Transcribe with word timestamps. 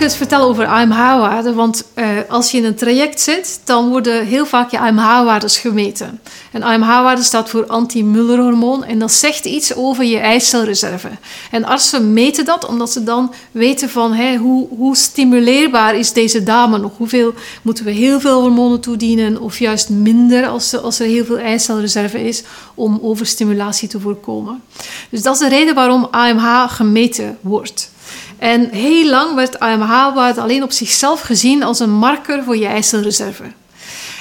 het 0.00 0.16
vertellen 0.16 0.46
over 0.46 0.66
AMH-waarden, 0.66 1.54
want 1.54 1.84
uh, 1.94 2.08
als 2.28 2.50
je 2.50 2.58
in 2.58 2.64
een 2.64 2.74
traject 2.74 3.20
zit, 3.20 3.60
dan 3.64 3.88
worden 3.88 4.26
heel 4.26 4.46
vaak 4.46 4.70
je 4.70 4.78
AMH-waardes 4.78 5.58
gemeten. 5.58 6.20
En 6.52 6.62
AMH-waarde 6.62 7.22
staat 7.22 7.50
voor 7.50 7.66
anti-Muller-hormoon 7.66 8.84
en 8.84 8.98
dat 8.98 9.12
zegt 9.12 9.44
iets 9.44 9.74
over 9.74 10.04
je 10.04 10.18
eicelreserve. 10.18 11.08
En 11.50 11.64
artsen 11.64 12.12
meten 12.12 12.44
dat 12.44 12.66
omdat 12.66 12.92
ze 12.92 13.04
dan 13.04 13.34
weten 13.50 13.90
van 13.90 14.36
hoe, 14.36 14.68
hoe 14.68 14.96
stimuleerbaar 14.96 15.94
is 15.94 16.12
deze 16.12 16.42
dame 16.42 16.78
nog? 16.78 16.92
Hoeveel 16.96 17.34
moeten 17.62 17.84
we 17.84 17.90
heel 17.90 18.20
veel 18.20 18.40
hormonen 18.40 18.80
toedienen 18.80 19.40
of 19.40 19.58
juist 19.58 19.88
minder 19.88 20.46
als, 20.46 20.76
als 20.82 20.98
er 20.98 21.06
heel 21.06 21.24
veel 21.24 21.38
eicelreserve 21.38 22.24
is 22.24 22.42
om 22.74 22.98
overstimulatie 23.02 23.88
te 23.88 24.00
voorkomen. 24.00 24.62
Dus 25.10 25.22
dat 25.22 25.34
is 25.34 25.40
de 25.40 25.48
reden 25.48 25.74
waarom 25.74 26.08
AMH 26.10 26.64
gemeten 26.68 27.38
wordt. 27.40 27.94
En 28.38 28.70
heel 28.70 29.08
lang 29.08 29.34
werd 29.34 29.58
AMH-waarde 29.58 30.40
alleen 30.40 30.62
op 30.62 30.72
zichzelf 30.72 31.20
gezien 31.20 31.62
als 31.62 31.80
een 31.80 31.90
marker 31.90 32.44
voor 32.44 32.56
je 32.56 32.66
eicelreserve. 32.66 33.44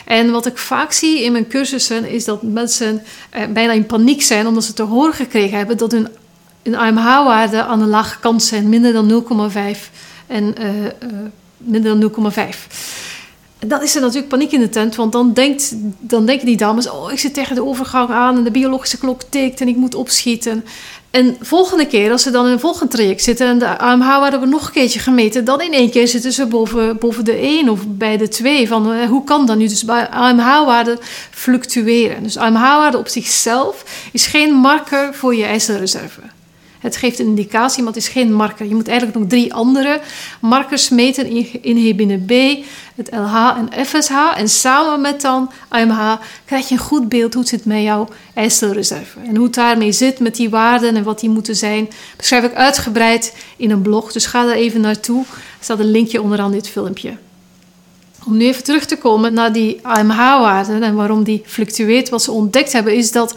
En 0.05 0.31
wat 0.31 0.45
ik 0.45 0.57
vaak 0.57 0.91
zie 0.91 1.23
in 1.23 1.31
mijn 1.31 1.47
cursussen 1.47 2.09
is 2.09 2.25
dat 2.25 2.41
mensen 2.41 3.03
eh, 3.29 3.47
bijna 3.47 3.71
in 3.71 3.85
paniek 3.85 4.21
zijn 4.21 4.47
omdat 4.47 4.63
ze 4.63 4.73
te 4.73 4.83
horen 4.83 5.13
gekregen 5.13 5.57
hebben 5.57 5.77
dat 5.77 5.91
hun, 5.91 6.07
AMH-waarde 6.75 7.63
aan 7.63 7.79
de 7.79 7.85
lage 7.85 8.19
kant 8.19 8.43
zijn, 8.43 8.69
minder 8.69 8.93
dan 8.93 9.23
0,5 9.75 9.79
en 10.27 10.55
uh, 10.59 10.83
uh, 10.83 10.89
minder 11.57 11.99
dan 11.99 12.33
0,5 12.33 12.37
dan 13.67 13.81
is 13.81 13.95
er 13.95 14.01
natuurlijk 14.01 14.27
paniek 14.27 14.51
in 14.51 14.59
de 14.59 14.69
tent, 14.69 14.95
want 14.95 15.11
dan, 15.11 15.33
denkt, 15.33 15.73
dan 15.99 16.25
denken 16.25 16.45
die 16.45 16.57
dames: 16.57 16.89
Oh, 16.89 17.11
ik 17.11 17.19
zit 17.19 17.33
tegen 17.33 17.55
de 17.55 17.65
overgang 17.65 18.09
aan 18.09 18.37
en 18.37 18.43
de 18.43 18.51
biologische 18.51 18.97
klok 18.97 19.21
tikt 19.29 19.61
en 19.61 19.67
ik 19.67 19.75
moet 19.75 19.95
opschieten. 19.95 20.65
En 21.15 21.37
volgende 21.41 21.85
keer, 21.85 22.11
als 22.11 22.21
ze 22.21 22.31
dan 22.31 22.45
in 22.45 22.51
een 22.51 22.59
volgend 22.59 22.91
traject 22.91 23.23
zitten 23.23 23.47
en 23.47 23.59
de 23.59 23.77
AMH 23.77 24.17
worden 24.17 24.39
we 24.39 24.45
nog 24.45 24.65
een 24.65 24.71
keertje 24.71 24.99
gemeten, 24.99 25.45
dan 25.45 25.61
in 25.61 25.73
één 25.73 25.89
keer 25.89 26.07
zitten 26.07 26.31
ze 26.31 26.45
boven, 26.45 26.97
boven 26.97 27.25
de 27.25 27.35
1 27.41 27.69
of 27.69 27.79
bij 27.87 28.17
de 28.17 28.27
2. 28.27 28.67
Van, 28.67 28.93
eh, 28.93 29.07
hoe 29.07 29.23
kan 29.23 29.45
dat 29.45 29.57
nu? 29.57 29.67
Dus 29.67 29.87
AMH-waarden 30.09 30.99
fluctueren. 31.31 32.23
Dus 32.23 32.37
AMH-waarde 32.37 32.97
op 32.97 33.07
zichzelf 33.07 33.83
is 34.11 34.25
geen 34.25 34.53
marker 34.53 35.13
voor 35.13 35.35
je 35.35 35.45
ijzerreserve. 35.45 36.21
Het 36.85 36.97
geeft 36.97 37.19
een 37.19 37.25
indicatie, 37.25 37.83
maar 37.83 37.93
het 37.93 38.01
is 38.01 38.07
geen 38.07 38.33
marker. 38.33 38.65
Je 38.65 38.75
moet 38.75 38.87
eigenlijk 38.87 39.17
nog 39.17 39.27
drie 39.27 39.53
andere 39.53 40.01
markers 40.41 40.89
meten: 40.89 41.27
inhibine 41.61 42.17
B, 42.17 42.63
het 42.95 43.09
LH 43.11 43.57
en 43.57 43.85
FSH. 43.85 44.11
En 44.35 44.49
samen 44.49 45.01
met 45.01 45.21
dan 45.21 45.51
AMH 45.69 46.13
krijg 46.45 46.67
je 46.67 46.73
een 46.73 46.81
goed 46.81 47.09
beeld 47.09 47.33
hoe 47.33 47.41
het 47.41 47.51
zit 47.51 47.65
met 47.65 47.81
jouw 47.81 48.07
ijstelreserve. 48.33 49.19
En 49.19 49.35
hoe 49.35 49.45
het 49.45 49.53
daarmee 49.53 49.91
zit 49.91 50.19
met 50.19 50.35
die 50.35 50.49
waarden 50.49 50.95
en 50.95 51.03
wat 51.03 51.19
die 51.19 51.29
moeten 51.29 51.55
zijn, 51.55 51.89
beschrijf 52.17 52.43
ik 52.43 52.53
uitgebreid 52.53 53.35
in 53.57 53.71
een 53.71 53.81
blog. 53.81 54.11
Dus 54.11 54.25
ga 54.25 54.45
daar 54.45 54.55
even 54.55 54.81
naartoe. 54.81 55.21
Er 55.29 55.63
staat 55.63 55.79
een 55.79 55.91
linkje 55.91 56.21
onderaan 56.21 56.51
dit 56.51 56.69
filmpje. 56.69 57.17
Om 58.25 58.37
nu 58.37 58.45
even 58.45 58.63
terug 58.63 58.85
te 58.85 58.97
komen 58.97 59.33
naar 59.33 59.53
die 59.53 59.79
AMH-waarden 59.81 60.83
en 60.83 60.95
waarom 60.95 61.23
die 61.23 61.43
fluctueert. 61.45 62.09
Wat 62.09 62.23
ze 62.23 62.31
ontdekt 62.31 62.73
hebben 62.73 62.95
is 62.95 63.11
dat 63.11 63.35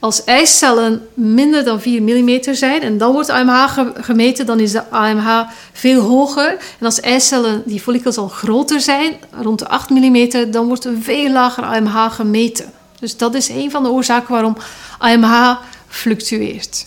als 0.00 0.24
eicellen 0.24 1.08
minder 1.14 1.64
dan 1.64 1.80
4 1.80 2.02
mm 2.02 2.54
zijn 2.54 2.82
en 2.82 2.98
dan 2.98 3.12
wordt 3.12 3.28
AMH 3.28 3.78
gemeten, 3.94 4.46
dan 4.46 4.60
is 4.60 4.72
de 4.72 4.90
AMH 4.90 5.42
veel 5.72 6.00
hoger. 6.00 6.56
En 6.78 6.84
als 6.84 7.00
eicellen, 7.00 7.62
die 7.64 7.80
follicels 7.80 8.16
al 8.16 8.28
groter 8.28 8.80
zijn, 8.80 9.12
rond 9.30 9.58
de 9.58 9.68
8 9.68 9.90
mm, 9.90 10.50
dan 10.50 10.66
wordt 10.66 10.84
een 10.84 11.02
veel 11.02 11.30
lager 11.30 11.64
AMH 11.64 12.14
gemeten. 12.14 12.72
Dus 13.00 13.16
dat 13.16 13.34
is 13.34 13.48
een 13.48 13.70
van 13.70 13.82
de 13.82 13.88
oorzaken 13.88 14.32
waarom 14.32 14.56
AMH 14.98 15.56
fluctueert. 15.88 16.86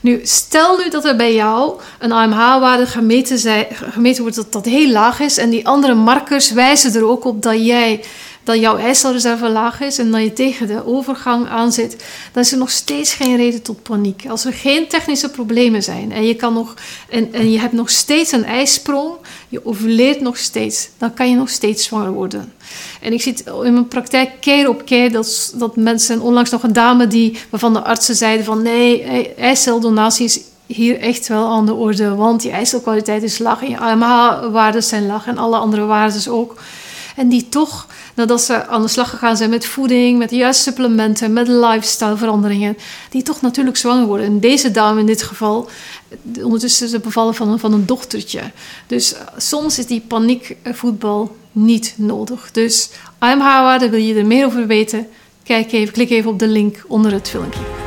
Nu, 0.00 0.20
stel 0.22 0.76
nu 0.76 0.90
dat 0.90 1.04
er 1.04 1.16
bij 1.16 1.34
jou 1.34 1.80
een 1.98 2.12
AMH-waarde 2.12 2.86
gemeten, 2.86 3.66
gemeten 3.90 4.22
wordt 4.22 4.36
dat 4.36 4.52
dat 4.52 4.64
heel 4.64 4.90
laag 4.90 5.20
is 5.20 5.38
en 5.38 5.50
die 5.50 5.66
andere 5.66 5.94
markers 5.94 6.52
wijzen 6.52 6.94
er 6.94 7.06
ook 7.06 7.24
op 7.24 7.42
dat 7.42 7.66
jij 7.66 8.04
dat 8.48 8.58
jouw 8.58 8.76
eicelreserve 8.76 9.48
laag 9.48 9.80
is 9.80 9.98
en 9.98 10.10
dat 10.10 10.22
je 10.22 10.32
tegen 10.32 10.66
de 10.66 10.86
overgang 10.86 11.48
aan 11.48 11.72
zit, 11.72 12.04
dan 12.32 12.42
is 12.42 12.52
er 12.52 12.58
nog 12.58 12.70
steeds 12.70 13.14
geen 13.14 13.36
reden 13.36 13.62
tot 13.62 13.82
paniek. 13.82 14.24
Als 14.28 14.44
er 14.44 14.52
geen 14.52 14.86
technische 14.86 15.30
problemen 15.30 15.82
zijn 15.82 16.12
en 16.12 16.26
je, 16.26 16.34
kan 16.34 16.52
nog, 16.52 16.74
en, 17.08 17.32
en 17.32 17.50
je 17.50 17.58
hebt 17.58 17.72
nog 17.72 17.90
steeds 17.90 18.32
een 18.32 18.44
ijsprong, 18.44 19.12
je 19.48 19.66
overleert 19.66 20.20
nog 20.20 20.36
steeds, 20.36 20.88
dan 20.98 21.14
kan 21.14 21.30
je 21.30 21.36
nog 21.36 21.48
steeds 21.48 21.84
zwanger 21.84 22.12
worden. 22.12 22.52
En 23.00 23.12
ik 23.12 23.22
zie 23.22 23.34
in 23.44 23.72
mijn 23.72 23.88
praktijk 23.88 24.30
keer 24.40 24.68
op 24.68 24.84
keer 24.84 25.12
dat, 25.12 25.54
dat 25.56 25.76
mensen, 25.76 26.20
onlangs 26.20 26.50
nog 26.50 26.62
een 26.62 26.72
dame 26.72 27.06
die, 27.06 27.38
waarvan 27.50 27.72
de 27.72 27.82
artsen 27.82 28.14
zeiden 28.14 28.44
van 28.44 28.62
nee, 28.62 29.02
eiceldonatie 29.34 30.24
is 30.24 30.40
hier 30.66 31.00
echt 31.00 31.28
wel 31.28 31.48
aan 31.48 31.66
de 31.66 31.74
orde, 31.74 32.14
want 32.14 32.40
die 32.42 32.50
eicelkwaliteit 32.50 33.22
is 33.22 33.38
laag 33.38 33.62
en 33.62 33.70
je 33.70 33.78
AMH-waarden 33.78 34.82
zijn 34.82 35.06
laag 35.06 35.26
en 35.26 35.38
alle 35.38 35.56
andere 35.56 35.84
waarden 35.84 36.32
ook. 36.32 36.56
En 37.18 37.28
die 37.28 37.48
toch 37.48 37.86
nadat 38.14 38.40
ze 38.40 38.66
aan 38.66 38.82
de 38.82 38.88
slag 38.88 39.10
gegaan 39.10 39.36
zijn 39.36 39.50
met 39.50 39.66
voeding, 39.66 40.18
met 40.18 40.30
de 40.30 40.36
juiste 40.36 40.62
supplementen, 40.62 41.32
met 41.32 41.48
lifestyleveranderingen, 41.48 42.76
die 43.10 43.22
toch 43.22 43.40
natuurlijk 43.40 43.76
zwanger 43.76 44.06
worden. 44.06 44.26
En 44.26 44.40
deze 44.40 44.70
dame 44.70 45.00
in 45.00 45.06
dit 45.06 45.22
geval, 45.22 45.68
ondertussen 46.42 46.86
is 46.86 46.92
ze 46.92 47.00
bevallen 47.00 47.34
van 47.34 47.48
een, 47.48 47.58
van 47.58 47.72
een 47.72 47.86
dochtertje. 47.86 48.40
Dus 48.86 49.14
eh, 49.14 49.20
soms 49.36 49.78
is 49.78 49.86
die 49.86 50.00
paniekvoetbal 50.00 51.36
niet 51.52 51.94
nodig. 51.96 52.52
Dus 52.52 52.90
AMH-waarde, 53.18 53.90
wil 53.90 54.00
je 54.00 54.14
er 54.14 54.26
meer 54.26 54.46
over 54.46 54.66
weten? 54.66 55.06
Kijk 55.42 55.72
even, 55.72 55.92
klik 55.92 56.10
even 56.10 56.30
op 56.30 56.38
de 56.38 56.48
link 56.48 56.84
onder 56.86 57.12
het 57.12 57.28
filmpje. 57.28 57.77